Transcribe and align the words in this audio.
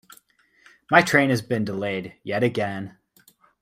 My 0.89 1.03
train 1.03 1.29
has 1.29 1.43
been 1.43 1.63
delayed 1.63 2.15
yet 2.23 2.43
again. 2.43 2.97